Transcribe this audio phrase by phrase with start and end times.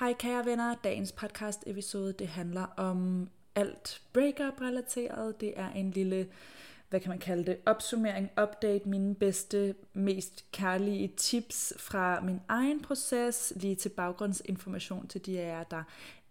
[0.00, 5.40] Hej kære venner, dagens podcast episode det handler om alt breakup relateret.
[5.40, 6.28] Det er en lille,
[6.90, 12.82] hvad kan man kalde det, opsummering, update, mine bedste, mest kærlige tips fra min egen
[12.82, 15.82] proces, lige til baggrundsinformation til de af jer, der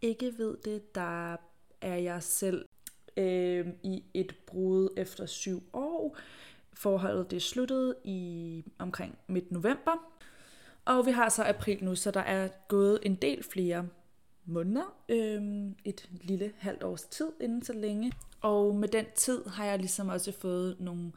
[0.02, 0.96] ikke ved det.
[0.96, 1.38] Der
[1.82, 2.66] er jeg selv
[3.18, 6.18] øh, i et brud efter syv år.
[6.74, 10.10] Forholdet det sluttede i omkring midt november,
[10.90, 13.88] og vi har så april nu, så der er gået en del flere
[14.46, 18.12] måneder, øhm, et lille halvt års tid inden så længe.
[18.42, 21.12] Og med den tid har jeg ligesom også fået nogle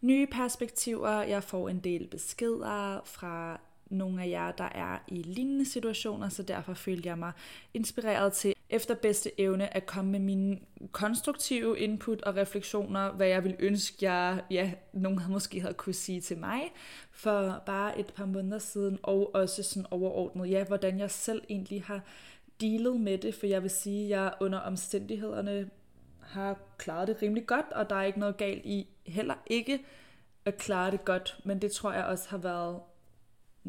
[0.00, 1.22] nye perspektiver.
[1.22, 3.60] Jeg får en del beskeder fra
[3.90, 7.32] nogle af jer, der er i lignende situationer, så derfor følte jeg mig
[7.74, 10.58] inspireret til efter bedste evne at komme med mine
[10.92, 16.20] konstruktive input og refleksioner, hvad jeg ville ønske, jeg, ja, nogen måske havde kunne sige
[16.20, 16.60] til mig
[17.12, 21.84] for bare et par måneder siden, og også sådan overordnet, ja, hvordan jeg selv egentlig
[21.84, 22.00] har
[22.60, 25.70] dealet med det, for jeg vil sige, at jeg under omstændighederne
[26.20, 29.84] har klaret det rimelig godt, og der er ikke noget galt i heller ikke
[30.44, 32.80] at klare det godt, men det tror jeg også har været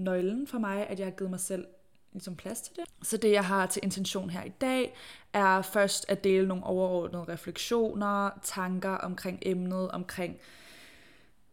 [0.03, 1.65] nøglen for mig, at jeg har givet mig selv
[2.13, 2.83] ligesom plads til det.
[3.01, 4.93] Så det, jeg har til intention her i dag,
[5.33, 10.37] er først at dele nogle overordnede refleksioner, tanker omkring emnet, omkring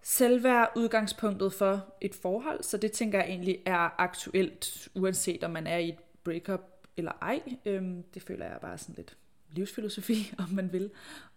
[0.02, 2.62] selvværd udgangspunktet for et forhold.
[2.62, 6.60] Så det tænker jeg egentlig er aktuelt, uanset om man er i et breakup
[6.96, 7.40] eller ej.
[7.64, 9.16] Øhm, det føler jeg bare sådan lidt
[9.50, 10.90] livsfilosofi, om man vil.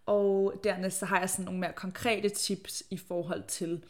[0.06, 3.84] Og dernæst så har jeg sådan nogle mere konkrete tips i forhold til,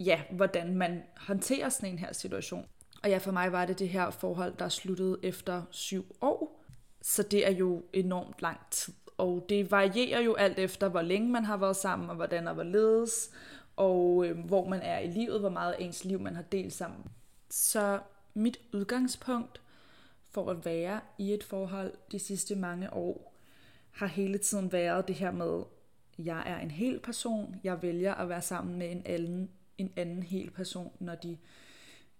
[0.00, 2.66] ja, hvordan man håndterer sådan en her situation.
[3.02, 6.64] Og ja, for mig var det det her forhold, der sluttede efter syv år.
[7.02, 8.94] Så det er jo enormt lang tid.
[9.18, 12.54] Og det varierer jo alt efter, hvor længe man har været sammen, og hvordan og
[12.54, 13.30] hvorledes,
[13.76, 16.72] og øh, hvor man er i livet, hvor meget af ens liv man har delt
[16.72, 17.04] sammen.
[17.50, 18.00] Så
[18.34, 19.60] mit udgangspunkt
[20.30, 23.36] for at være i et forhold de sidste mange år,
[23.90, 25.62] har hele tiden været det her med,
[26.18, 30.22] jeg er en hel person, jeg vælger at være sammen med en anden, en anden
[30.22, 31.36] hel person, når de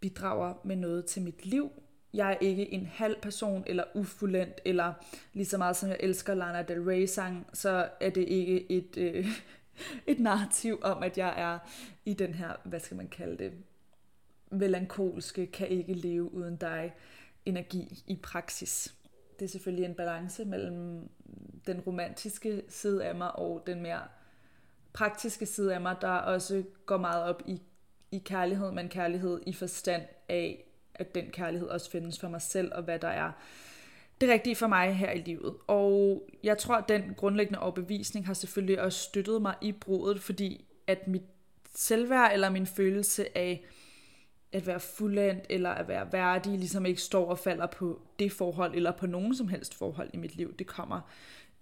[0.01, 1.71] bidrager med noget til mit liv.
[2.15, 4.93] Jeg er ikke en halv person eller ufuldendt, eller
[5.33, 8.97] lige så meget som jeg elsker Lana Del Rey sang, så er det ikke et,
[8.97, 9.27] øh,
[10.13, 11.59] et narrativ om, at jeg er
[12.05, 13.53] i den her, hvad skal man kalde det,
[14.51, 16.95] melankolske, kan ikke leve uden dig
[17.45, 18.95] energi i praksis.
[19.39, 21.09] Det er selvfølgelig en balance mellem
[21.67, 24.03] den romantiske side af mig og den mere
[24.97, 27.61] praktiske side af mig, der også går meget op i
[28.13, 30.65] i kærlighed, men kærlighed i forstand af,
[30.95, 33.33] at den kærlighed også findes for mig selv, og hvad der er
[34.21, 35.55] det rigtige for mig her i livet.
[35.67, 40.65] Og jeg tror, at den grundlæggende overbevisning har selvfølgelig også støttet mig i brudet, fordi
[40.87, 41.23] at mit
[41.75, 43.65] selvværd eller min følelse af
[44.53, 48.75] at være fuldendt eller at være værdig, ligesom ikke står og falder på det forhold
[48.75, 50.57] eller på nogen som helst forhold i mit liv.
[50.57, 51.01] Det kommer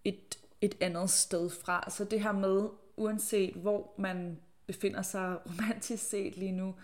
[0.05, 1.91] et, et andet sted fra.
[1.91, 6.75] Så det her med, uanset hvor man befinder sig romantisk set lige nu,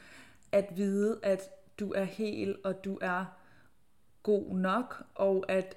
[0.53, 1.41] at vide, at
[1.81, 3.25] du er hel, og du er
[4.23, 5.77] god nok, og at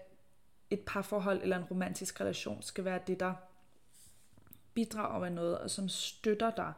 [0.70, 3.34] et parforhold eller en romantisk relation skal være det, der
[4.74, 6.74] bidrager med noget, og som støtter dig.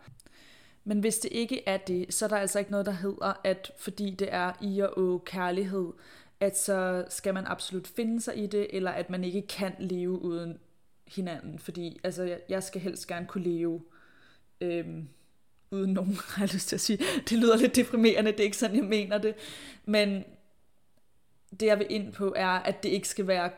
[0.83, 3.71] Men hvis det ikke er det, så er der altså ikke noget, der hedder, at
[3.77, 5.93] fordi det er i og å kærlighed,
[6.39, 10.21] at så skal man absolut finde sig i det, eller at man ikke kan leve
[10.21, 10.59] uden
[11.07, 11.59] hinanden.
[11.59, 13.81] Fordi altså, jeg jeg skal helst gerne kunne leve
[14.61, 15.07] øhm,
[15.71, 16.99] uden nogen, har jeg lyst til at sige.
[17.29, 19.35] Det lyder lidt deprimerende, det er ikke sådan, jeg mener det.
[19.85, 20.23] Men
[21.59, 23.51] det, jeg vil ind på, er, at det ikke skal være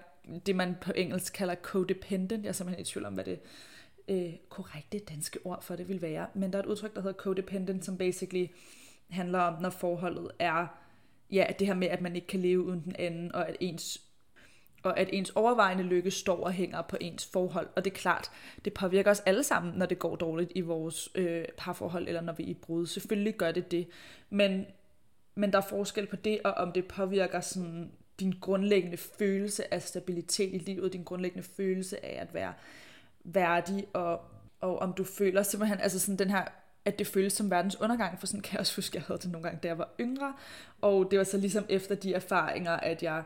[0.46, 2.44] det, man på engelsk kalder codependent.
[2.44, 3.40] Jeg er simpelthen i tvivl om, hvad det
[4.08, 6.28] øh, korrekte danske ord for det vil være.
[6.34, 8.48] Men der er et udtryk, der hedder codependent, som basically
[9.10, 10.68] handler om, når forholdet er
[11.32, 14.02] ja, det her med, at man ikke kan leve uden den anden, og at ens
[14.84, 17.68] og at ens overvejende lykke står og hænger på ens forhold.
[17.76, 18.32] Og det er klart,
[18.66, 22.34] det påvirker os alle sammen, når det går dårligt i vores øh, parforhold, eller når
[22.34, 22.86] vi er i brud.
[22.86, 23.88] Selvfølgelig gør det det.
[24.30, 24.66] Men,
[25.36, 29.82] men der er forskel på det, og om det påvirker sådan din grundlæggende følelse af
[29.82, 32.54] stabilitet i livet, din grundlæggende følelse af at være
[33.24, 34.22] værdig, og,
[34.62, 36.44] og om du føler simpelthen, altså sådan den her
[36.86, 39.20] at det føles som verdens undergang, for sådan kan jeg også huske, at jeg havde
[39.20, 40.34] det nogle gange, da jeg var yngre,
[40.82, 43.24] og det var så ligesom efter de erfaringer, at jeg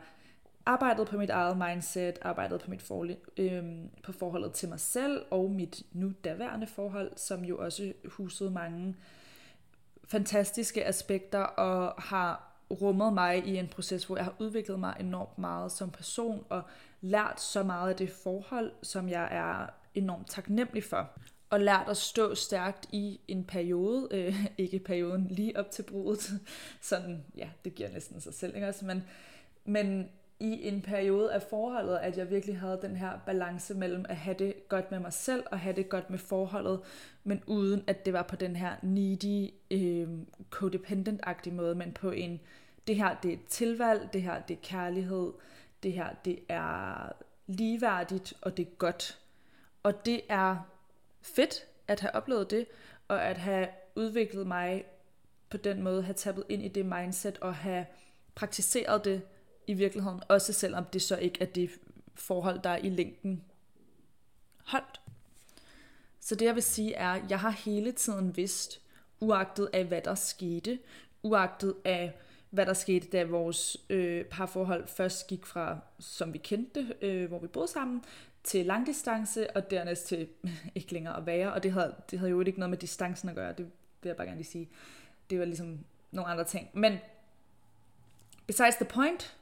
[0.66, 3.64] arbejdet på mit eget mindset, arbejdet på mit forhold, øh,
[4.04, 8.96] på forholdet til mig selv og mit nu daværende forhold, som jo også husede mange
[10.06, 15.38] fantastiske aspekter og har rummet mig i en proces, hvor jeg har udviklet mig enormt
[15.38, 16.62] meget som person og
[17.02, 21.10] lært så meget af det forhold, som jeg er enormt taknemmelig for.
[21.50, 26.32] Og lært at stå stærkt i en periode, øh, ikke perioden lige op til brudet,
[26.82, 28.68] sådan, ja, det giver næsten sig selv, ikke?
[28.68, 28.86] også?
[28.86, 29.04] men
[29.66, 30.10] men
[30.42, 34.36] i en periode af forholdet, at jeg virkelig havde den her balance mellem at have
[34.40, 36.80] det godt med mig selv og have det godt med forholdet,
[37.24, 40.08] men uden at det var på den her needy, øh,
[40.50, 42.40] codependent-agtige måde, men på en,
[42.88, 45.32] det her det er tilvalg, det her det er kærlighed,
[45.84, 47.12] det her det er
[47.48, 49.20] ligeværdigt, og det er godt.
[49.84, 50.58] Og det er
[51.22, 52.66] fedt at have oplevet det,
[53.08, 54.86] og at have udviklet mig
[55.50, 57.86] på den måde, have tappet ind i det mindset, og have
[58.36, 59.22] praktiseret det
[59.68, 61.70] i virkeligheden, også selvom det så ikke er det
[62.16, 63.44] forhold, der er i længden
[64.66, 65.02] holdt.
[66.20, 68.82] Så det jeg vil sige er, at jeg har hele tiden vidst,
[69.20, 70.80] uagtet af hvad der skete,
[71.24, 72.14] uagtet af
[72.50, 77.40] hvad der skete, da vores øh, parforhold først gik fra, som vi kendte øh, hvor
[77.40, 78.04] vi boede sammen,
[78.44, 80.28] til langdistance, og dernæst til
[80.76, 81.54] ikke længere at være.
[81.54, 83.66] Og det havde, det havde jo ikke noget med distancen at gøre, det
[84.02, 84.70] vil jeg bare gerne lige sige.
[85.30, 85.80] Det var ligesom
[86.12, 86.70] nogle andre ting.
[86.74, 86.98] Men
[88.48, 89.38] besides the point,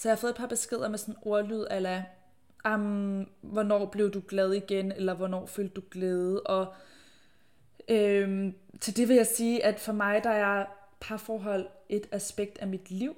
[0.00, 2.04] så jeg har fået et par beskeder med sådan en ordlyd, ala,
[2.68, 6.74] um, hvornår blev du glad igen, eller hvornår følte du glæde, og
[7.88, 10.66] øhm, til det vil jeg sige, at for mig, der er
[11.00, 13.16] parforhold et aspekt af mit liv,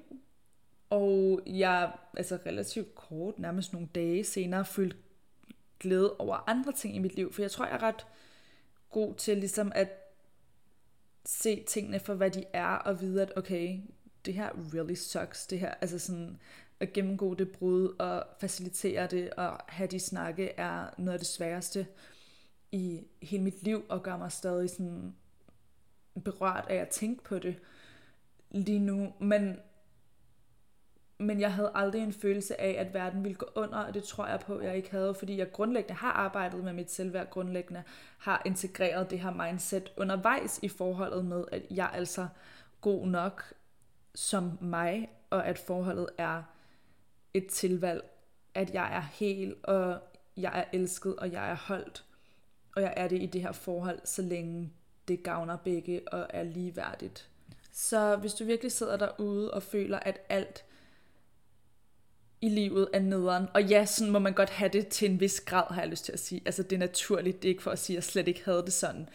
[0.89, 4.97] og jeg, altså relativt kort, nærmest nogle dage senere, følte
[5.79, 8.05] glæde over andre ting i mit liv, for jeg tror, jeg er ret
[8.89, 10.13] god til ligesom at
[11.25, 13.79] se tingene for, hvad de er, og vide, at okay,
[14.25, 16.39] det her really sucks, det her, altså sådan,
[16.83, 21.27] at gennemgå det brud og facilitere det og have de snakke er noget af det
[21.27, 21.87] sværeste
[22.71, 25.15] i hele mit liv og gør mig stadig sådan
[26.23, 27.55] berørt af at tænke på det
[28.51, 29.13] lige nu.
[29.19, 29.59] Men,
[31.17, 34.27] men jeg havde aldrig en følelse af, at verden ville gå under, og det tror
[34.27, 37.83] jeg på, at jeg ikke havde, fordi jeg grundlæggende har arbejdet med mit selvværd, grundlæggende
[38.17, 42.27] har integreret det her mindset undervejs i forholdet med, at jeg er altså
[42.81, 43.53] god nok
[44.15, 46.43] som mig, og at forholdet er
[47.33, 48.03] et tilvalg,
[48.53, 49.99] at jeg er hel, og
[50.37, 52.03] jeg er elsket, og jeg er holdt.
[52.75, 54.73] Og jeg er det i det her forhold, så længe
[55.07, 57.29] det gavner begge og er ligeværdigt.
[57.71, 60.65] Så hvis du virkelig sidder derude og føler, at alt
[62.41, 65.41] i livet er nederen, og ja, sådan må man godt have det til en vis
[65.41, 66.41] grad, har jeg lyst til at sige.
[66.45, 68.61] Altså det er naturligt, det er ikke for at sige, at jeg slet ikke havde
[68.61, 69.09] det sådan.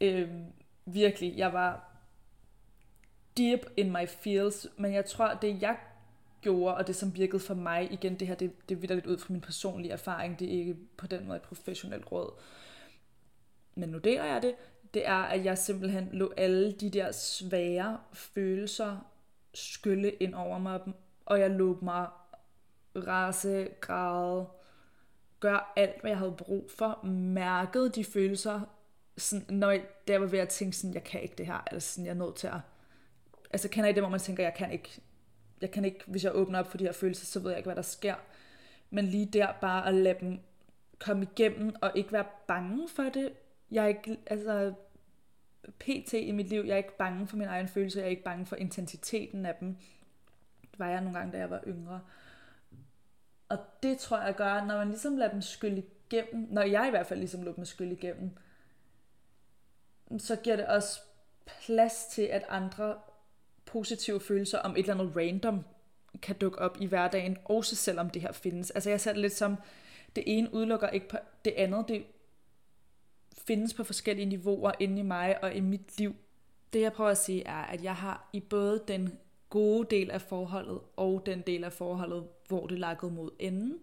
[0.00, 0.28] Øh,
[0.86, 1.94] virkelig, jeg var
[3.36, 5.76] deep in my feels, men jeg tror, det jeg
[6.44, 9.18] gjorde, og det som virkede for mig, igen det her, det, det vidder lidt ud
[9.18, 12.32] fra min personlige erfaring, det er ikke på den måde et professionelt råd.
[13.74, 14.54] Men nu deler jeg det,
[14.94, 19.10] det er, at jeg simpelthen lå alle de der svære følelser
[19.54, 20.80] skylle ind over mig,
[21.26, 22.06] og jeg lå mig
[22.96, 24.46] rase, græde,
[25.40, 28.60] gør alt, hvad jeg havde brug for, mærkede de følelser,
[29.18, 31.92] sådan, når jeg, der var ved at tænke sådan, jeg kan ikke det her, altså
[31.92, 32.60] sådan, jeg er nødt til at,
[33.50, 35.00] altså kender I det, hvor man tænker, jeg kan ikke,
[35.60, 37.68] jeg kan ikke, hvis jeg åbner op for de her følelser, så ved jeg ikke,
[37.68, 38.14] hvad der sker.
[38.90, 40.40] Men lige der bare at lade dem
[40.98, 43.32] komme igennem, og ikke være bange for det.
[43.70, 44.74] Jeg er ikke, altså,
[45.78, 46.12] pt.
[46.12, 48.46] i mit liv, jeg er ikke bange for min egen følelse, jeg er ikke bange
[48.46, 49.76] for intensiteten af dem.
[50.70, 52.00] Det var jeg nogle gange, da jeg var yngre.
[53.48, 56.90] Og det tror jeg gør, når man ligesom lader dem skylle igennem, når jeg i
[56.90, 58.30] hvert fald ligesom lader dem skylle igennem,
[60.18, 61.00] så giver det også
[61.46, 62.98] plads til, at andre
[63.74, 65.64] positive følelser om et eller andet random
[66.22, 68.70] kan dukke op i hverdagen, også selvom det her findes.
[68.70, 69.56] Altså jeg ser det lidt som,
[70.16, 71.84] det ene udelukker ikke på det andet.
[71.88, 72.04] Det
[73.46, 76.16] findes på forskellige niveauer inde i mig og i mit liv.
[76.72, 79.18] Det jeg prøver at sige er, at jeg har i både den
[79.50, 83.78] gode del af forholdet og den del af forholdet, hvor det lakkede mod enden,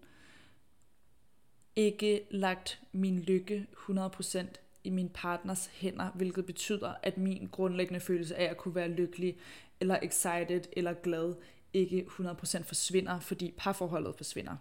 [1.76, 4.46] ikke lagt min lykke 100%
[4.84, 9.36] i min partners hænder, hvilket betyder, at min grundlæggende følelse af at kunne være lykkelig
[9.82, 11.34] eller excited eller glad
[11.72, 14.56] ikke 100% forsvinder, fordi parforholdet forsvinder.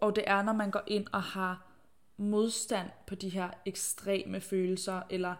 [0.00, 1.70] Og det er, når man går ind og har
[2.16, 5.34] modstand på de her ekstreme følelser, eller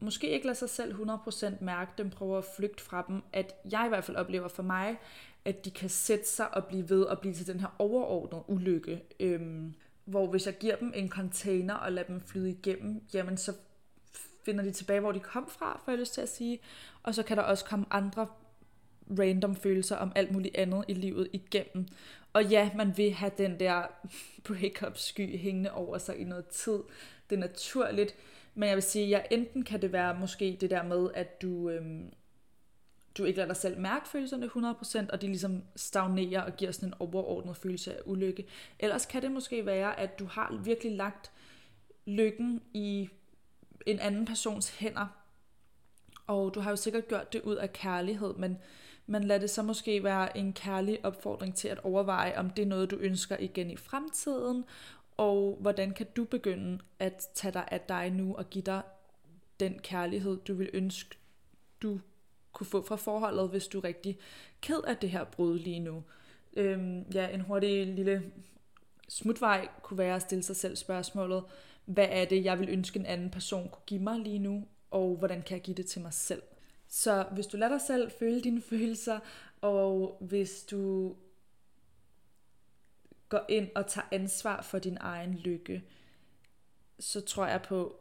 [0.00, 3.82] måske ikke lader sig selv 100% mærke dem, prøver at flygte fra dem, at jeg
[3.86, 4.98] i hvert fald oplever for mig,
[5.44, 9.02] at de kan sætte sig og blive ved og blive til den her overordnede ulykke.
[9.20, 9.74] Øhm,
[10.04, 13.52] hvor hvis jeg giver dem en container og lader dem flyde igennem, jamen så
[14.44, 16.58] finder de tilbage, hvor de kom fra, får jeg lyst til at sige.
[17.02, 18.26] Og så kan der også komme andre
[19.18, 21.86] random følelser om alt muligt andet i livet igennem.
[22.32, 23.82] Og ja, man vil have den der
[24.48, 26.78] breakup sky hængende over sig i noget tid.
[27.30, 28.14] Det er naturligt.
[28.54, 31.42] Men jeg vil sige, at ja, enten kan det være måske det der med, at
[31.42, 32.12] du, øhm,
[33.18, 36.88] du ikke lader dig selv mærke følelserne 100%, og de ligesom stagnerer og giver sådan
[36.88, 38.46] en overordnet følelse af ulykke.
[38.78, 41.30] Ellers kan det måske være, at du har virkelig lagt
[42.06, 43.08] lykken i
[43.86, 45.06] en anden persons hænder,
[46.26, 48.58] og du har jo sikkert gjort det ud af kærlighed, men,
[49.06, 52.66] men lad det så måske være en kærlig opfordring til at overveje, om det er
[52.66, 54.64] noget, du ønsker igen i fremtiden,
[55.16, 58.82] og hvordan kan du begynde at tage dig af dig nu og give dig
[59.60, 61.16] den kærlighed, du vil ønske,
[61.82, 62.00] du
[62.52, 64.18] kunne få fra forholdet, hvis du er rigtig
[64.60, 66.02] ked af det her brud lige nu.
[66.56, 68.32] Øhm, ja, en hurtig lille
[69.08, 71.44] smutvej kunne være at stille sig selv spørgsmålet,
[71.84, 75.16] hvad er det, jeg vil ønske en anden person kunne give mig lige nu, og
[75.16, 76.42] hvordan kan jeg give det til mig selv?
[76.88, 79.18] Så hvis du lader dig selv føle dine følelser,
[79.60, 81.16] og hvis du
[83.28, 85.84] går ind og tager ansvar for din egen lykke,
[86.98, 88.00] så tror jeg på,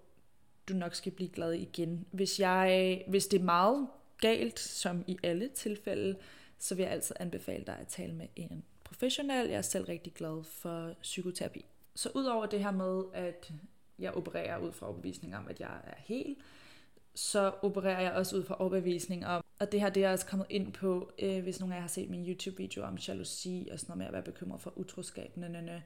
[0.70, 2.06] du nok skal blive glad igen.
[2.12, 6.16] Hvis, jeg, hvis det er meget galt, som i alle tilfælde,
[6.58, 9.50] så vil jeg altid anbefale dig at tale med en professionel.
[9.50, 11.66] Jeg er selv rigtig glad for psykoterapi.
[12.00, 13.52] Så udover det her med, at
[14.00, 16.36] jeg opererer ud fra overbevisning om, at jeg er hel,
[17.16, 20.48] så opererer jeg også ud fra overbevisning om, og det her det er også kommet
[20.50, 23.92] ind på, øh, hvis nogen af jer har set min YouTube-video om jalousi og sådan
[23.92, 25.38] noget med at være bekymret for utroskab.
[25.38, 25.80] Næ,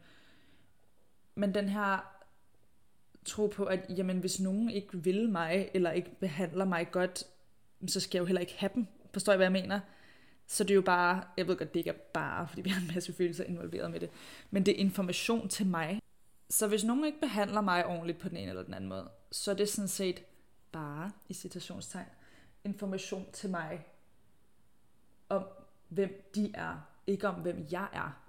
[1.35, 2.15] Men den her
[3.25, 7.23] tro på, at jamen, hvis nogen ikke vil mig, eller ikke behandler mig godt,
[7.87, 8.87] så skal jeg jo heller ikke have dem.
[9.13, 9.79] Forstår I, hvad jeg mener?
[10.47, 12.81] Så det er jo bare, jeg ved godt, det ikke er bare, fordi vi har
[12.81, 14.09] en masse følelser involveret med det,
[14.51, 16.02] men det er information til mig.
[16.53, 19.51] Så hvis nogen ikke behandler mig ordentligt på den ene eller den anden måde, så
[19.51, 20.23] er det sådan set
[20.71, 22.05] bare, i citationstegn,
[22.63, 23.85] information til mig
[25.29, 25.45] om,
[25.89, 28.21] hvem de er, ikke om, hvem jeg er.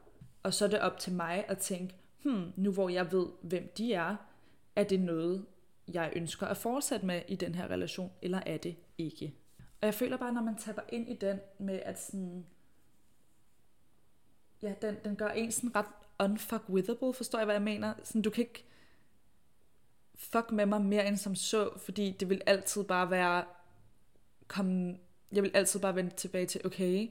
[0.42, 3.72] Og så er det op til mig at tænke, hmm, nu hvor jeg ved, hvem
[3.78, 4.16] de er,
[4.76, 5.46] er det noget,
[5.88, 9.34] jeg ønsker at fortsætte med i den her relation, eller er det ikke?
[9.80, 12.46] Og jeg føler bare, når man tapper ind i den med, at sådan,
[14.62, 15.86] ja, den, den gør en sådan ret
[16.18, 17.94] unfuckwithable, forstår jeg, hvad jeg mener?
[18.02, 18.64] Sådan, du kan ikke
[20.14, 23.44] fuck med mig mere end som så, fordi det vil altid bare være,
[24.46, 24.96] kom,
[25.32, 27.08] jeg vil altid bare vende tilbage til, okay,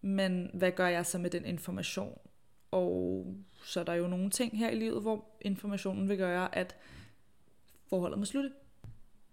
[0.00, 2.18] men hvad gør jeg så med den information?
[2.70, 3.26] Og
[3.64, 6.76] så er der jo nogle ting her i livet, hvor informationen vil gøre, at
[7.86, 8.52] forholdet må slutte.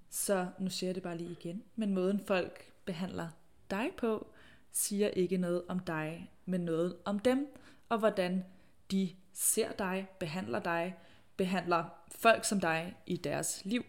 [0.10, 1.64] Så nu siger jeg det bare lige igen.
[1.76, 3.30] Men måden folk behandler
[3.70, 4.28] dig på,
[4.72, 7.48] siger ikke noget om dig, men noget om dem,
[7.92, 8.46] og hvordan
[8.92, 10.98] de ser dig, behandler dig,
[11.38, 13.86] behandler folk som dig i deres liv.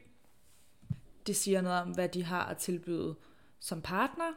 [1.26, 3.16] Det siger noget om, hvad de har at tilbyde
[3.60, 4.32] som partner,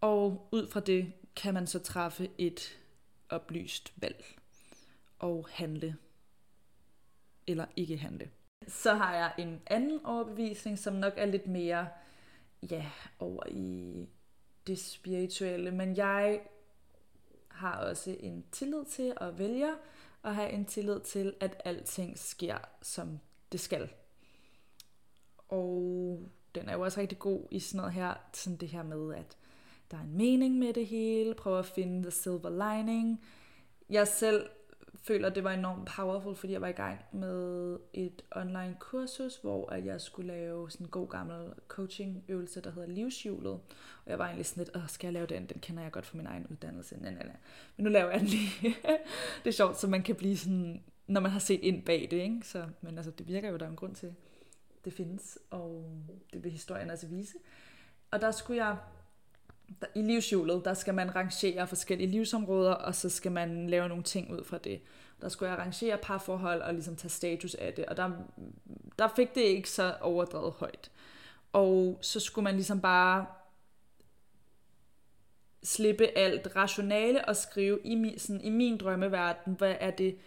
[0.00, 2.78] og ud fra det kan man så træffe et
[3.28, 4.24] oplyst valg
[5.18, 5.96] og handle
[7.46, 8.30] eller ikke handle.
[8.68, 11.88] Så har jeg en anden overbevisning, som nok er lidt mere
[12.70, 14.08] ja, over i
[14.66, 16.40] det spirituelle, men jeg
[17.54, 19.74] har også en tillid til og vælger
[20.24, 23.20] at have en tillid til, at alting sker, som
[23.52, 23.90] det skal.
[25.48, 26.20] Og
[26.54, 29.36] den er jo også rigtig god i sådan noget her, sådan det her med, at
[29.90, 33.24] der er en mening med det hele, prøve at finde the silver lining.
[33.90, 34.50] Jeg selv
[35.02, 39.36] føler, at det var enormt powerful, fordi jeg var i gang med et online kursus,
[39.36, 43.52] hvor at jeg skulle lave sådan en god gammel coaching øvelse, der hedder livshjulet.
[44.04, 45.46] Og jeg var egentlig sådan lidt, Åh, skal jeg lave den?
[45.46, 46.96] Den kender jeg godt fra min egen uddannelse.
[47.00, 47.36] Nej, nej, nej.
[47.76, 48.50] Men nu laver jeg den lige.
[49.44, 52.16] det er sjovt, så man kan blive sådan, når man har set ind bag det,
[52.16, 52.40] ikke?
[52.42, 54.14] Så, men altså, det virker jo, der er en grund til,
[54.84, 55.90] det findes, og
[56.32, 57.34] det vil historien altså vise.
[58.10, 58.76] Og der skulle jeg
[59.94, 64.32] i livshjulet, der skal man rangere forskellige livsområder, og så skal man lave nogle ting
[64.32, 64.80] ud fra det.
[65.20, 68.10] Der skulle jeg rangere parforhold og ligesom tage status af det, og der,
[68.98, 70.90] der fik det ikke så overdrevet højt.
[71.52, 73.26] Og så skulle man ligesom bare
[75.62, 80.18] slippe alt rationale og skrive i min, sådan, i min drømmeverden, hvad er det,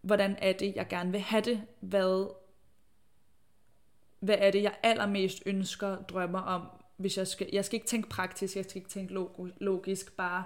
[0.00, 2.34] hvordan er det, jeg gerne vil have det, hvad,
[4.20, 8.08] hvad er det, jeg allermest ønsker, drømmer om, hvis jeg skal, jeg skal ikke tænke
[8.08, 9.14] praktisk, jeg skal ikke tænke
[9.60, 10.44] logisk, bare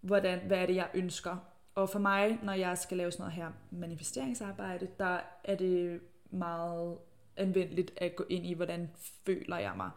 [0.00, 1.36] hvordan, hvad er det, jeg ønsker.
[1.74, 6.98] Og for mig, når jeg skal lave sådan noget her manifesteringsarbejde, der er det meget
[7.36, 8.90] anvendeligt at gå ind i, hvordan
[9.26, 9.90] føler jeg mig.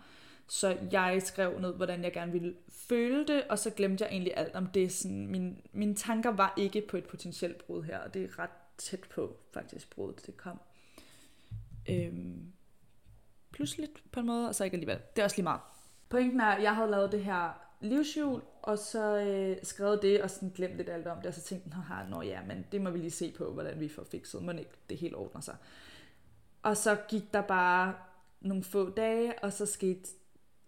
[0.48, 4.34] Så jeg skrev ned, hvordan jeg gerne ville føle det, og så glemte jeg egentlig
[4.36, 4.92] alt om det.
[4.92, 8.50] Sådan, min, mine tanker var ikke på et potentielt brud her, og det er ret
[8.77, 10.60] tæt på faktisk brudet, det kom.
[11.89, 12.51] Øhm,
[13.51, 15.00] pludseligt på en måde, og så ikke alligevel.
[15.15, 15.62] Det er også lige meget.
[16.15, 20.29] Pointen er, at jeg havde lavet det her livshjul, og så øh, skrevet det, og
[20.29, 22.89] sådan glemt lidt alt om det, og så tænkte jeg, nå ja, men det må
[22.89, 25.55] vi lige se på, hvordan vi får fikset, men ikke det helt ordner sig.
[26.63, 27.95] Og så gik der bare
[28.41, 30.10] nogle få dage, og så skete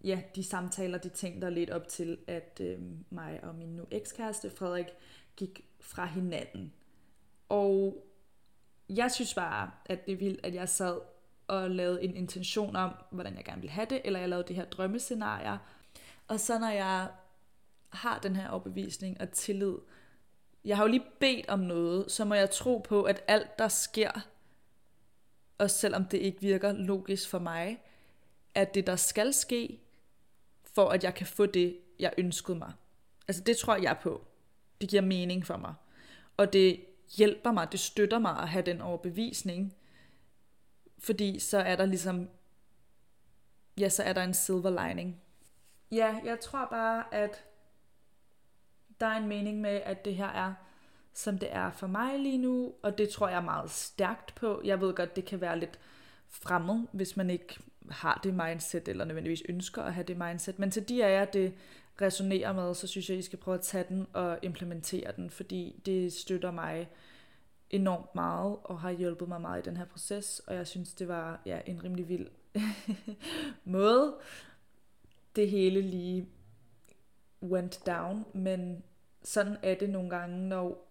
[0.04, 3.86] ja, de samtaler, de ting, der lidt op til, at øh, mig og min nu
[3.92, 4.88] ekskæreste, Frederik,
[5.36, 6.74] gik fra hinanden.
[7.50, 8.04] Og
[8.90, 11.00] jeg synes bare, at det er vildt, at jeg sad
[11.48, 14.54] og lavede en intention om, hvordan jeg gerne ville have det, eller jeg lavede de
[14.54, 15.58] her drømmescenarier.
[16.28, 17.08] Og så når jeg
[17.90, 19.76] har den her overbevisning og tillid.
[20.66, 23.68] Jeg har jo lige bedt om noget, så må jeg tro på, at alt der
[23.68, 24.12] sker,
[25.58, 27.82] også selvom det ikke virker logisk for mig,
[28.56, 29.80] at det der skal ske,
[30.64, 32.72] for at jeg kan få det, jeg ønskede mig.
[33.28, 34.26] Altså det tror jeg på.
[34.82, 35.74] Det giver mening for mig.
[36.38, 36.86] Og det
[37.18, 39.74] hjælper mig, det støtter mig at have den overbevisning.
[41.00, 42.30] Fordi så er der ligesom,
[43.80, 45.22] ja, så er der en silver lining.
[45.92, 47.46] Ja, jeg tror bare, at
[49.00, 50.54] der er en mening med, at det her er,
[51.14, 54.62] som det er for mig lige nu, og det tror jeg meget stærkt på.
[54.64, 55.80] Jeg ved godt, det kan være lidt
[56.28, 57.60] fremmed, hvis man ikke
[57.92, 60.60] har det mindset, eller nødvendigvis ønsker at have det mindset.
[60.60, 61.54] Men til de af jer, det
[62.02, 65.82] resonerer med, så synes jeg, I skal prøve at tage den og implementere den, fordi
[65.86, 66.90] det støtter mig
[67.70, 71.08] enormt meget, og har hjulpet mig meget i den her proces, og jeg synes, det
[71.08, 72.28] var ja, en rimelig vild
[73.66, 74.16] måde,
[75.36, 76.30] det hele lige
[77.44, 78.84] went down, men
[79.24, 80.88] sådan er det nogle gange, når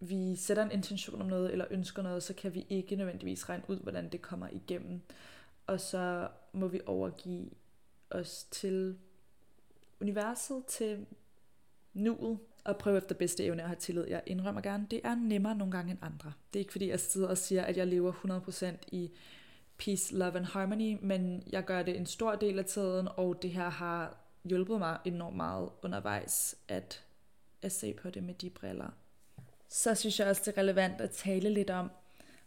[0.00, 3.64] vi sætter en intention om noget, eller ønsker noget, så kan vi ikke nødvendigvis regne
[3.68, 5.00] ud, hvordan det kommer igennem.
[5.66, 7.50] Og så må vi overgive
[8.10, 8.98] os til
[10.00, 11.06] universet, til
[11.92, 14.06] nuet, og prøve efter bedste evne at have tillid.
[14.08, 16.32] Jeg indrømmer gerne, det er nemmere nogle gange end andre.
[16.52, 19.10] Det er ikke fordi, jeg sidder og siger, at jeg lever 100% i
[19.78, 23.50] peace, love and harmony, men jeg gør det en stor del af tiden, og det
[23.50, 27.04] her har hjulpet mig enormt meget undervejs at,
[27.62, 28.90] at se på det med de briller.
[29.68, 31.90] Så synes jeg også, det er relevant at tale lidt om,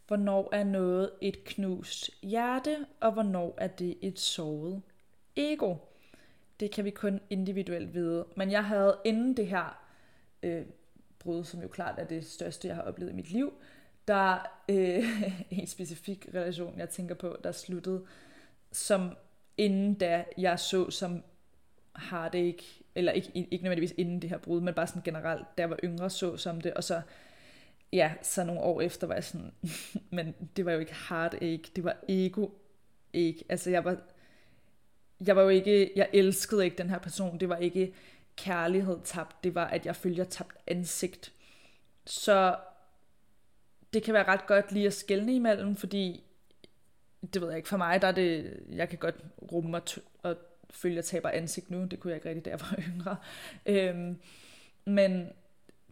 [0.08, 4.82] hvornår er noget et knust hjerte, og hvornår er det et såret
[5.36, 5.76] ego.
[6.60, 8.26] Det kan vi kun individuelt vide.
[8.36, 9.87] Men jeg havde inden det her
[10.44, 10.66] øh,
[11.20, 13.54] brud, som jo klart er det største, jeg har oplevet i mit liv,
[14.08, 14.38] der
[14.70, 15.04] øh,
[15.60, 18.06] en specifik relation, jeg tænker på, der sluttede,
[18.72, 19.18] som
[19.58, 21.24] inden da jeg så som
[21.96, 22.64] har det ikke,
[22.96, 25.80] eller ikke, ikke nødvendigvis inden det her brud, men bare sådan generelt, da jeg var
[25.84, 27.02] yngre, så som det, og så,
[27.94, 29.52] ja, så nogle år efter var jeg sådan,
[30.18, 32.50] men det var jo ikke heartache, det var ego
[33.14, 33.44] ikke.
[33.50, 33.98] Altså jeg var,
[35.28, 37.94] jeg var jo ikke, jeg elskede ikke den her person, det var ikke
[38.38, 41.34] kærlighed tabt, det var, at jeg følger tabt ansigt.
[42.06, 42.56] Så
[43.94, 46.24] det kan være ret godt lige at skælne imellem, fordi
[47.34, 49.16] det ved jeg ikke, for mig, der er det, jeg kan godt
[49.52, 49.84] rumme og,
[50.24, 50.38] og
[50.70, 53.18] føle, at jeg taber ansigt nu, det kunne jeg ikke rigtig, da jeg var yngre.
[53.66, 54.20] Øhm,
[54.86, 55.30] men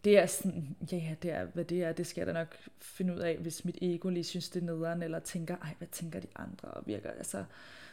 [0.04, 2.56] det er sådan, ja, ja, det er, hvad det er, det skal jeg da nok
[2.80, 5.88] finde ud af, hvis mit ego lige synes, det er nederen, eller tænker, ej, hvad
[5.88, 7.44] tænker de andre, og virker altså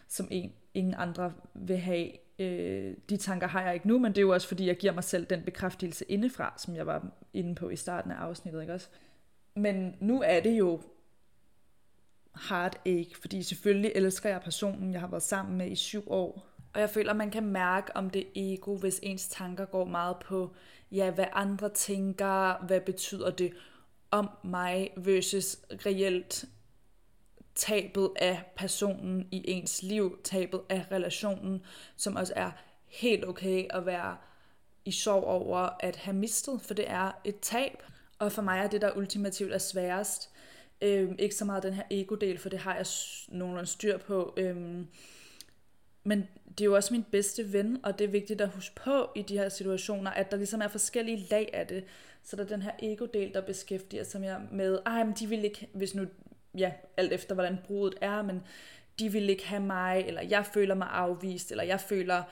[0.07, 2.11] som en, ingen andre vil have.
[2.39, 4.93] Øh, de tanker har jeg ikke nu, men det er jo også, fordi jeg giver
[4.93, 8.73] mig selv den bekræftelse indefra, som jeg var inde på i starten af afsnittet, ikke
[8.73, 8.87] også?
[9.55, 10.81] Men nu er det jo
[12.49, 16.47] heartache, fordi selvfølgelig elsker jeg personen, jeg har været sammen med i syv år.
[16.73, 20.55] Og jeg føler, man kan mærke om det ego, hvis ens tanker går meget på,
[20.91, 23.53] ja, hvad andre tænker, hvad betyder det
[24.11, 26.45] om mig, versus reelt
[27.55, 31.63] tabet af personen i ens liv, tabet af relationen,
[31.95, 32.51] som også er
[32.85, 34.17] helt okay at være
[34.85, 37.83] i sorg over at have mistet, for det er et tab.
[38.19, 40.29] Og for mig er det, der ultimativt er sværest,
[40.81, 42.85] øhm, ikke så meget den her ego-del, for det har jeg
[43.27, 44.87] nogenlunde styr på, øhm,
[46.03, 49.09] men det er jo også min bedste ven, og det er vigtigt at huske på
[49.15, 51.83] i de her situationer, at der ligesom er forskellige lag af det.
[52.23, 55.67] Så der er den her ego-del, der beskæftiger sig med, ej, men de vil ikke,
[55.73, 56.05] hvis nu,
[56.57, 58.43] ja, alt efter hvordan brudet er, men
[58.99, 62.23] de vil ikke have mig, eller jeg føler mig afvist, eller jeg føler,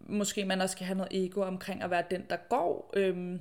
[0.00, 3.40] måske man også skal have noget ego omkring at være den, der går, øhm,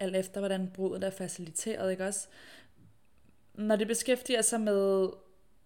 [0.00, 2.28] alt efter hvordan brudet er faciliteret, ikke også?
[3.54, 5.08] Når det beskæftiger sig med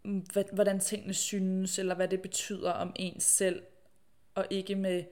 [0.05, 3.63] mm, hvordan tingene synes, eller hvad det betyder om ens selv,
[4.35, 5.05] og ikke med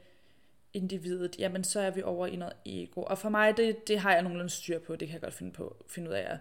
[0.74, 3.02] individet, jamen så er vi over i noget ego.
[3.02, 5.52] Og for mig, det, det har jeg nogenlunde styr på, det kan jeg godt finde,
[5.52, 6.38] på, finde ud af at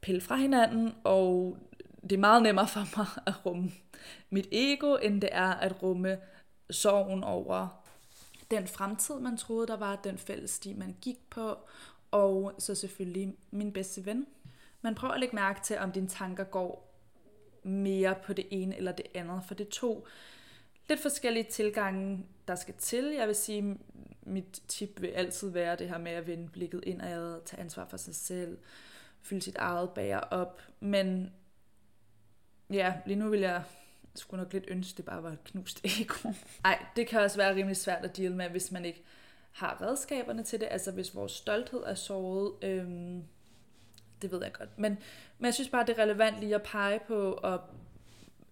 [0.00, 1.58] pille fra hinanden, og
[2.02, 3.70] det er meget nemmere for mig at rumme
[4.30, 6.18] mit ego, end det er at rumme
[6.70, 7.86] sorgen over
[8.50, 11.58] den fremtid, man troede, der var, den fælles sti, man gik på,
[12.10, 14.26] og så selvfølgelig min bedste ven.
[14.82, 16.86] Man prøver at lægge mærke til, om dine tanker går
[17.62, 20.06] mere på det ene eller det andet, for det er to
[20.88, 23.04] lidt forskellige tilgange, der skal til.
[23.04, 23.78] Jeg vil sige,
[24.22, 27.96] mit tip vil altid være det her med at vende blikket indad, tage ansvar for
[27.96, 28.58] sig selv,
[29.26, 30.62] fylde sit eget bager op.
[30.80, 31.32] Men
[32.70, 33.62] ja, lige nu vil jeg
[34.14, 36.32] skulle nok lidt ønske, det bare var et knust ego.
[36.64, 39.02] Nej, det kan også være rimelig svært at deal med, hvis man ikke
[39.52, 40.68] har redskaberne til det.
[40.70, 43.24] Altså hvis vores stolthed er såret, øhm,
[44.22, 44.78] det ved jeg godt.
[44.78, 44.98] Men,
[45.38, 47.60] men jeg synes bare, det er relevant lige at pege på, og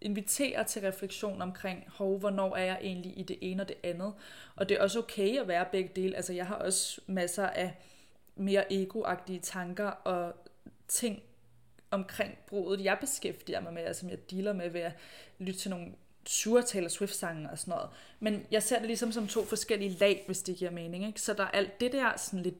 [0.00, 4.14] inviterer til refleksion omkring, hov, hvornår er jeg egentlig i det ene og det andet.
[4.56, 6.16] Og det er også okay at være begge dele.
[6.16, 7.74] Altså jeg har også masser af
[8.36, 10.34] mere egoagtige tanker og
[10.88, 11.22] ting
[11.90, 14.92] omkring bruget, jeg beskæftiger mig med, altså som jeg dealer med ved at
[15.38, 15.92] lytte til nogle
[16.26, 17.90] sure Taylor Swift-sange og sådan noget.
[18.20, 21.06] Men jeg ser det ligesom som to forskellige lag, hvis det giver mening.
[21.06, 21.20] Ikke?
[21.20, 22.58] Så der er alt det der sådan lidt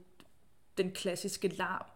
[0.78, 1.86] den klassiske larm,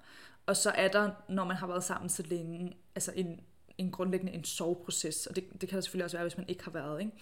[0.47, 3.41] og så er der, når man har været sammen så længe, altså en,
[3.79, 6.65] en grundlæggende en soveproces, og det, det kan der selvfølgelig også være, hvis man ikke
[6.65, 7.01] har været.
[7.01, 7.13] Ikke?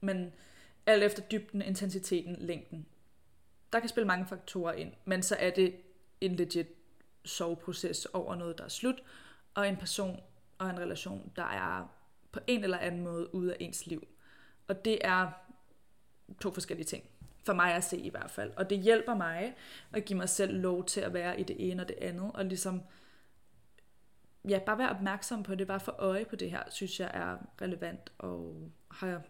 [0.00, 0.32] Men
[0.86, 2.86] alt efter dybden, intensiteten, længden.
[3.72, 5.76] Der kan spille mange faktorer ind, men så er det
[6.20, 6.66] en legit
[7.24, 9.02] soveproces over noget, der er slut,
[9.54, 10.20] og en person
[10.58, 11.88] og en relation, der er
[12.32, 14.08] på en eller anden måde ude af ens liv.
[14.68, 15.30] Og det er
[16.40, 17.04] to forskellige ting.
[17.44, 18.52] For mig at se i hvert fald.
[18.56, 19.54] Og det hjælper mig
[19.92, 22.30] at give mig selv lov til at være i det ene og det andet.
[22.34, 22.82] Og ligesom,
[24.48, 25.66] ja, bare være opmærksom på det.
[25.66, 29.22] Bare for øje på det her, synes jeg er relevant og har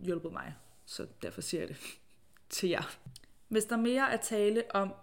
[0.00, 0.54] hjulpet mig.
[0.84, 1.76] Så derfor siger jeg det
[2.48, 2.96] til jer.
[3.48, 4.94] Hvis der mere er tale om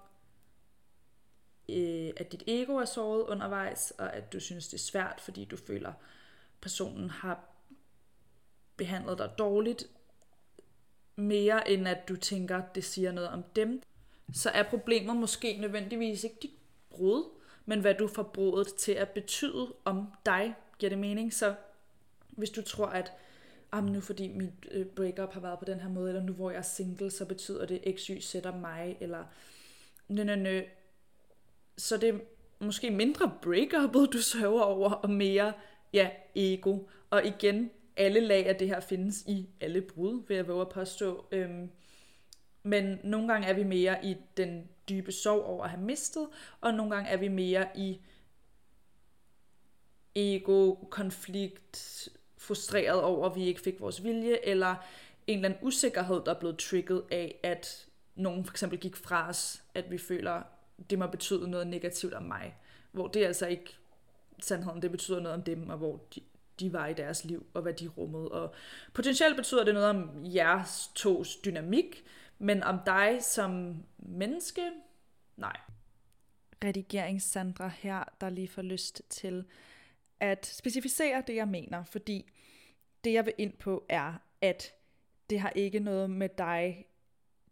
[1.70, 5.46] øh, at dit ego er såret undervejs, og at du synes, det er svært, fordi
[5.46, 5.94] du føler,
[6.62, 7.46] personen har
[8.78, 9.90] behandlet dig dårligt,
[11.16, 13.82] mere end at du tænker, det siger noget om dem,
[14.34, 16.54] så er problemet måske nødvendigvis ikke dit
[16.90, 17.24] brud,
[17.66, 20.56] men hvad du får brudet til at betyde om dig.
[20.80, 21.34] Giver det mening?
[21.34, 21.56] Så
[22.28, 23.14] hvis du tror, at
[23.72, 26.52] om nu fordi mit øh, breakup har været på den her måde, eller nu hvor
[26.52, 29.24] jeg er single, så betyder det x, y, sætter mig, eller
[30.08, 30.64] nø, nø, nø,
[31.78, 32.20] så det er
[32.60, 35.54] måske mindre breakupet, du sørger over, og mere,
[35.94, 36.80] ja, ego.
[37.10, 40.70] Og igen, alle lag af det her findes i alle brud, vil jeg våge at
[40.70, 41.26] påstå.
[41.32, 41.70] Øhm,
[42.64, 46.28] men nogle gange er vi mere i den dybe sorg over at have mistet,
[46.62, 48.00] og nogle gange er vi mere i
[50.16, 54.76] ego, konflikt, frustreret over, at vi ikke fik vores vilje, eller
[55.28, 59.30] en eller anden usikkerhed, der er blevet trigget af, at nogen for eksempel gik fra
[59.30, 60.42] os, at vi føler,
[60.90, 62.56] det må betyde noget negativt om mig.
[62.92, 63.78] Hvor det er altså ikke
[64.40, 66.22] sandheden, det betyder noget om dem, og hvor de,
[66.60, 68.32] de var i deres liv, og hvad de rummede.
[68.32, 68.54] Og
[68.94, 72.04] potentielt betyder det noget om jeres tos dynamik,
[72.40, 74.72] men om dig som menneske,
[75.38, 75.58] nej.
[76.64, 79.46] Redigering Sandra her, der lige får lyst til
[80.20, 82.32] at specificere det, jeg mener, fordi
[83.04, 84.74] det, jeg vil ind på, er, at
[85.30, 86.86] det har ikke noget med dig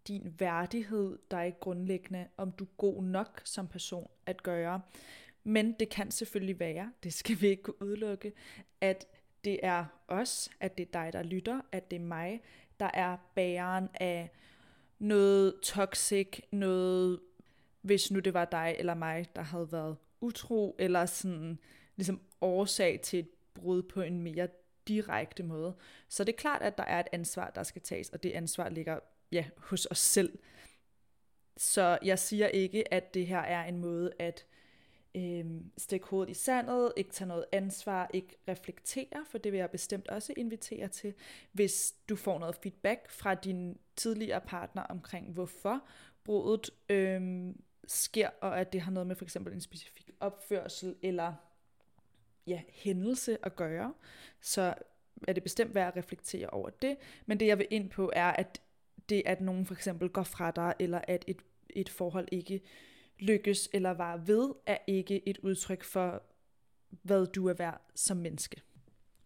[0.08, 4.82] din værdighed, der er grundlæggende, om du er god nok som person at gøre.
[5.44, 8.34] Men det kan selvfølgelig være, det skal vi ikke kunne udelukke,
[8.82, 9.08] at
[9.44, 12.42] det er os, at det er dig, der lytter, at det er mig,
[12.80, 14.30] der er bæreren af
[15.00, 17.20] noget toxic, noget,
[17.82, 21.60] hvis nu det var dig eller mig, der havde været utro, eller sådan
[21.96, 24.48] ligesom årsag til et brud på en mere
[24.88, 25.76] direkte måde.
[26.08, 28.70] Så det er klart, at der er et ansvar, der skal tages, og det ansvar
[28.70, 29.00] ligger
[29.32, 30.40] ja, hos os selv.
[31.58, 34.46] Så jeg siger ikke, at det her er en måde at
[35.16, 35.46] øh,
[35.78, 40.08] stikke hovedet i sandet, ikke tage noget ansvar, ikke reflektere, for det vil jeg bestemt
[40.08, 41.14] også invitere til,
[41.52, 45.84] hvis du får noget feedback fra din tidligere partner omkring, hvorfor
[46.24, 47.54] brudet øh,
[47.88, 51.34] sker, og at det har noget med for eksempel en specifik opførsel eller
[52.48, 53.94] ja, hændelse at gøre,
[54.42, 54.74] så
[55.28, 56.98] er det bestemt værd at reflektere over det.
[57.26, 58.62] Men det jeg vil ind på er, at
[59.12, 62.62] det, at nogen for eksempel går fra dig, eller at et, et forhold ikke
[63.20, 66.24] lykkes eller var ved, er ikke et udtryk for,
[66.90, 68.62] hvad du er værd som menneske.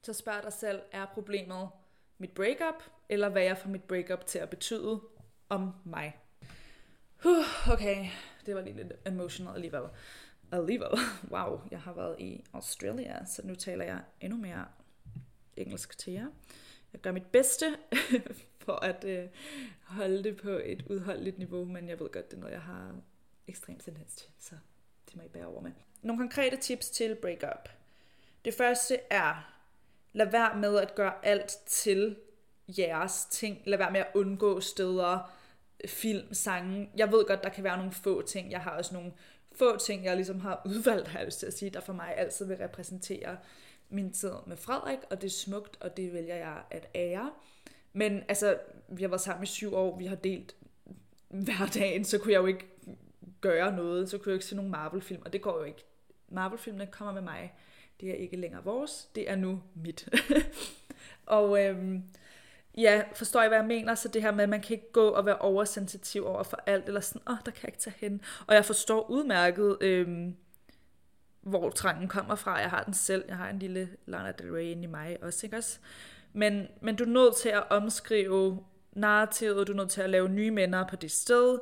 [0.01, 1.69] Så spørg dig selv, er problemet
[2.17, 5.01] mit breakup, eller hvad jeg får mit breakup til at betyde
[5.49, 6.17] om mig?
[7.23, 8.05] Huh, okay,
[8.45, 9.83] det var lige lidt emotional alligevel.
[10.51, 10.99] Alligevel,
[11.31, 14.65] wow, jeg har været i Australia, så nu taler jeg endnu mere
[15.57, 16.27] engelsk til jer.
[16.95, 17.65] Jeg gør mit bedste
[18.65, 19.27] for at øh,
[19.83, 22.95] holde det på et udholdeligt niveau, men jeg ved godt, det er noget, jeg har
[23.47, 24.55] ekstremt tendens til, så
[25.05, 25.71] det må I bære over med.
[26.01, 27.69] Nogle konkrete tips til breakup.
[28.45, 29.53] Det første er,
[30.13, 32.15] lad være med at gøre alt til
[32.67, 33.61] jeres ting.
[33.65, 35.31] Lad være med at undgå steder,
[35.87, 36.89] film, sange.
[36.97, 38.51] Jeg ved godt, der kan være nogle få ting.
[38.51, 39.13] Jeg har også nogle
[39.51, 42.17] få ting, jeg ligesom har udvalgt, har jeg lyst til at sige, der for mig
[42.17, 43.37] altid vil repræsentere
[43.95, 47.31] min tid med Frederik, og det er smukt, og det vælger jeg at ære.
[47.93, 50.55] Men altså, vi har været sammen i syv år, vi har delt
[51.29, 52.65] hverdagen, så kunne jeg jo ikke
[53.41, 55.85] gøre noget, så kunne jeg ikke se nogen Marvel-film, og det går jo ikke.
[56.29, 57.53] Marvel-filmene kommer med mig.
[57.99, 60.09] Det er ikke længere vores, det er nu mit.
[61.25, 62.03] og øhm,
[62.77, 63.95] ja, forstår I, hvad jeg mener?
[63.95, 66.87] Så det her med, at man kan ikke gå og være oversensitiv over for alt,
[66.87, 68.21] eller sådan, åh, oh, der kan jeg ikke tage hen.
[68.47, 70.35] Og jeg forstår udmærket, øhm,
[71.45, 72.57] hvor trangen kommer fra.
[72.57, 73.23] Jeg har den selv.
[73.27, 75.79] Jeg har en lille Lana Del Rey inde i mig også, ikke også?
[76.33, 80.29] Men, men du er nødt til at omskrive narrativet, du er nødt til at lave
[80.29, 81.59] nye minder på det sted,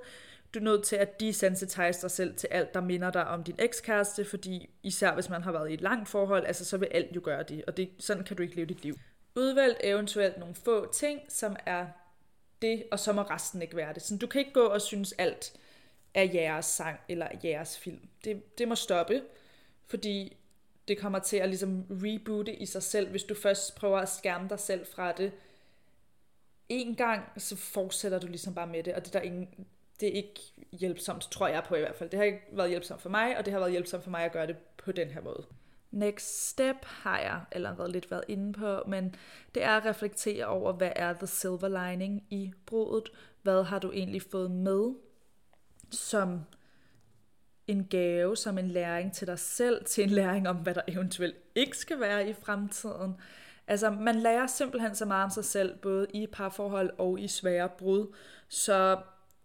[0.54, 3.56] du er nødt til at desensitize dig selv til alt, der minder dig om din
[3.60, 7.16] ekskæreste, fordi især hvis man har været i et langt forhold, altså så vil alt
[7.16, 8.96] jo gøre det, og det, sådan kan du ikke leve dit liv.
[9.36, 11.86] Udvælg eventuelt nogle få ting, som er
[12.62, 14.02] det, og så må resten ikke være det.
[14.02, 15.54] Så du kan ikke gå og synes alt
[16.14, 18.00] er jeres sang eller jeres film.
[18.24, 19.22] Det, det må stoppe,
[19.88, 20.38] fordi
[20.88, 24.50] det kommer til at ligesom reboote i sig selv, hvis du først prøver at skærme
[24.50, 25.32] dig selv fra det
[26.70, 29.66] en gang, så fortsætter du ligesom bare med det, og det er, der ingen,
[30.00, 30.40] det er ikke
[30.72, 32.10] hjælpsomt, tror jeg på i hvert fald.
[32.10, 34.32] Det har ikke været hjælpsomt for mig, og det har været hjælpsomt for mig at
[34.32, 35.46] gøre det på den her måde.
[35.92, 39.16] Next step har jeg allerede lidt været inde på, men
[39.56, 43.10] det er at reflektere over, hvad er the silver lining i brudet?
[43.42, 44.94] Hvad har du egentlig fået med
[45.92, 46.40] som
[47.68, 51.36] en gave, som en læring til dig selv, til en læring om, hvad der eventuelt
[51.56, 53.16] ikke skal være i fremtiden.
[53.68, 57.70] Altså, man lærer simpelthen så meget om sig selv, både i parforhold og i svære
[57.70, 58.16] brud.
[58.50, 59.02] Så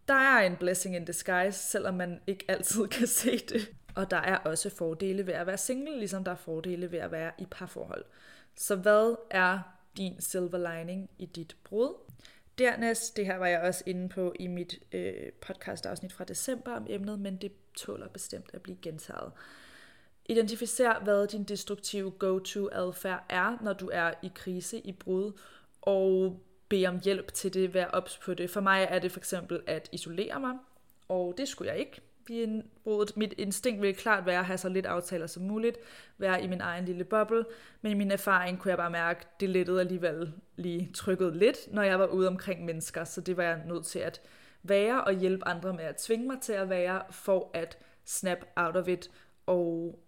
[0.08, 3.70] der er en blessing in disguise, selvom man ikke altid kan se det.
[3.94, 7.12] Og der er også fordele ved at være single, ligesom der er fordele ved at
[7.12, 8.04] være i parforhold.
[8.56, 9.58] Så hvad er
[9.96, 11.94] din silver lining i dit brud?
[12.58, 16.86] Dernæst, det her var jeg også inde på i mit øh, podcast-afsnit fra december om
[16.88, 19.32] emnet, men det tåler bestemt at blive gentaget.
[20.26, 25.32] Identificer, hvad din destruktive go-to-adfærd er, når du er i krise, i brud,
[25.82, 28.50] og bed om hjælp til det, vær ops på det.
[28.50, 30.54] For mig er det for eksempel at isolere mig,
[31.08, 33.16] og det skulle jeg ikke blive brudet.
[33.16, 35.78] Mit instinkt ville klart være at have så lidt aftaler som muligt,
[36.18, 37.44] være i min egen lille boble,
[37.82, 41.72] men i min erfaring kunne jeg bare mærke, at det lettede alligevel lige trykket lidt,
[41.72, 44.20] når jeg var ude omkring mennesker, så det var jeg nødt til at
[44.62, 48.76] være og hjælpe andre med at tvinge mig til at være, for at snap out
[48.76, 49.10] of it
[49.46, 49.98] og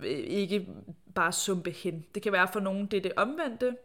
[0.00, 0.68] øh, ikke
[1.14, 2.06] bare sumpe hen.
[2.14, 3.76] Det kan være for nogen, det er det omvendte,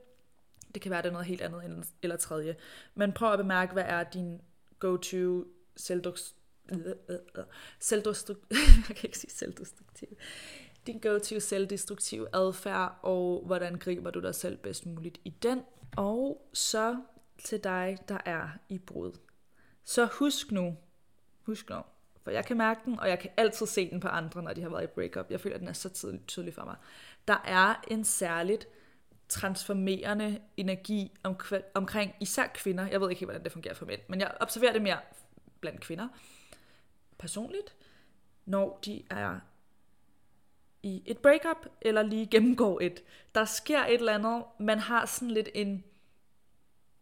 [0.74, 2.56] det kan være, det er noget helt andet eller tredje.
[2.96, 4.42] Men prøv at bemærke, hvad er din
[4.80, 5.46] go-to
[7.80, 10.08] selvdestruktiv, jeg kan ikke sige selvdestruktiv,
[10.88, 15.62] din go-to selvdestruktiv adfærd, og hvordan griber du dig selv bedst muligt i den.
[15.98, 17.02] Og så
[17.44, 19.12] til dig, der er i brud.
[19.84, 20.78] Så husk nu,
[21.42, 21.76] husk nu,
[22.24, 24.62] for jeg kan mærke den, og jeg kan altid se den på andre, når de
[24.62, 25.32] har været i breakup.
[25.32, 26.76] Jeg føler, at den er så tydelig for mig.
[27.28, 28.68] Der er en særligt
[29.30, 31.40] transformerende energi om,
[31.74, 32.88] omkring især kvinder.
[32.88, 35.00] Jeg ved ikke helt, hvordan det fungerer for mænd, men jeg observerer det mere
[35.60, 36.08] blandt kvinder
[37.22, 37.76] personligt,
[38.46, 39.40] når de er
[40.84, 43.04] i et breakup, eller lige gennemgår et.
[43.36, 45.84] Der sker et eller andet, man har sådan lidt en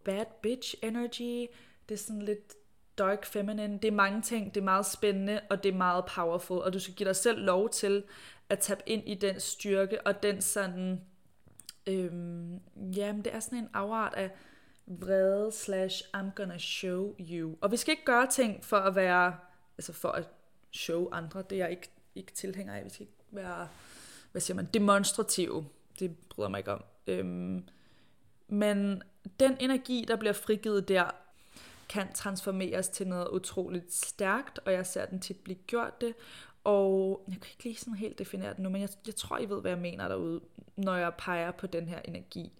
[0.03, 1.47] bad bitch energy,
[1.89, 2.53] det er sådan lidt
[2.97, 6.57] dark feminine, det er mange ting, det er meget spændende, og det er meget powerful,
[6.57, 8.03] og du skal give dig selv lov til
[8.49, 11.01] at tabe ind i den styrke, og den sådan
[11.89, 12.59] Øhm,
[12.95, 14.31] jamen, det er sådan en afart af
[14.87, 17.57] vrede slash I'm gonna show you.
[17.61, 19.35] Og vi skal ikke gøre ting for at være,
[19.79, 20.27] altså for at
[20.71, 21.43] show andre.
[21.49, 22.85] Det er jeg ikke, ikke tilhænger af.
[22.85, 23.67] Vi skal ikke være,
[24.31, 25.65] hvad siger man, demonstrative.
[25.99, 26.83] Det bryder mig ikke om.
[27.07, 27.67] Øhm,
[28.47, 29.03] men
[29.39, 31.11] den energi, der bliver frigivet der,
[31.89, 36.13] kan transformeres til noget utroligt stærkt, og jeg ser den tit blive gjort det.
[36.63, 39.49] Og jeg kan ikke lige sådan helt definere det nu, men jeg, jeg tror, I
[39.49, 40.41] ved, hvad jeg mener derude,
[40.75, 42.51] når jeg peger på den her energi.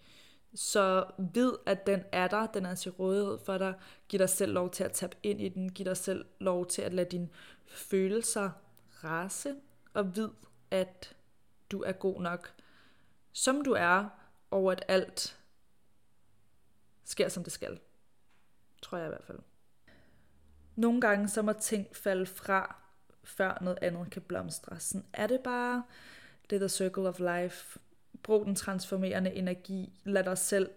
[0.55, 3.73] Så vid, at den er der, den er til rådighed for dig.
[4.09, 5.71] Giv dig selv lov til at tabe ind i den.
[5.71, 7.29] Giv dig selv lov til at lade dine
[7.67, 8.49] følelser
[9.03, 9.55] rase.
[9.93, 10.29] Og vid,
[10.71, 11.15] at
[11.71, 12.53] du er god nok,
[13.31, 14.09] som du er,
[14.51, 15.39] og at alt
[17.03, 17.79] sker, som det skal.
[18.81, 19.39] Tror jeg i hvert fald.
[20.75, 22.75] Nogle gange så må ting falde fra,
[23.23, 24.79] før noget andet kan blomstre.
[24.79, 25.83] Sådan er det bare.
[26.49, 27.79] Det er the circle of life.
[28.23, 29.99] Brug den transformerende energi.
[30.03, 30.69] Lad dig selv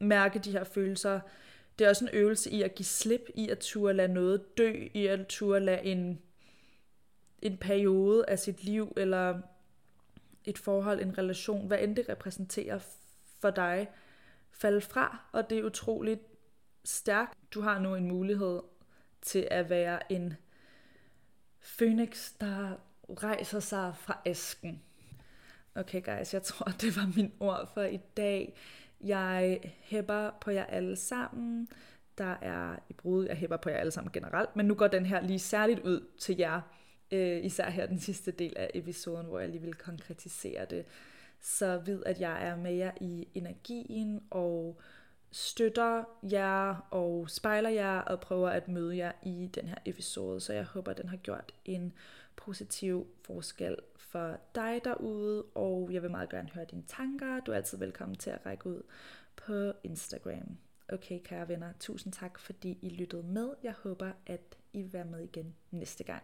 [0.00, 1.20] mærke de her følelser.
[1.78, 4.88] Det er også en øvelse i at give slip, i at turde lade noget dø,
[4.94, 6.22] i at turde lade en,
[7.42, 9.40] en periode af sit liv, eller
[10.44, 12.78] et forhold, en relation, hvad end det repræsenterer
[13.40, 13.88] for dig,
[14.50, 16.20] falde fra, og det er utroligt
[16.84, 17.38] stærkt.
[17.54, 18.60] Du har nu en mulighed
[19.22, 20.34] til at være en
[21.78, 22.76] Phoenix, der
[23.08, 24.82] rejser sig fra asken.
[25.74, 28.54] Okay guys, jeg tror, det var min ord for i dag.
[29.00, 31.68] Jeg hæpper på jer alle sammen.
[32.18, 35.06] Der er i brud, jeg hæpper på jer alle sammen generelt, men nu går den
[35.06, 36.60] her lige særligt ud til jer.
[37.10, 40.84] Øh, især her den sidste del af episoden, hvor jeg lige vil konkretisere det.
[41.40, 44.80] Så vid, at jeg er med jer i energien, og
[45.30, 50.40] støtter jer og spejler jer og prøver at møde jer i den her episode.
[50.40, 51.92] Så jeg håber, den har gjort en
[52.36, 53.76] positiv forskel
[54.12, 57.40] for dig derude, og jeg vil meget gerne høre dine tanker.
[57.40, 58.82] Du er altid velkommen til at række ud
[59.36, 60.56] på Instagram.
[60.92, 63.48] Okay, kære venner, tusind tak, fordi I lyttede med.
[63.62, 66.22] Jeg håber, at I vil være med igen næste gang.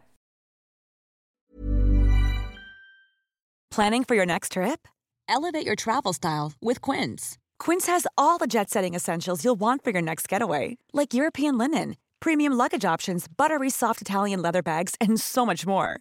[3.70, 4.88] Planning for your next trip?
[5.28, 7.38] Elevate your travel style with Quince.
[7.58, 11.58] Quince has all the jet setting essentials you'll want for your next getaway, like European
[11.58, 16.00] linen, premium luggage options, buttery soft Italian leather bags, and so much more.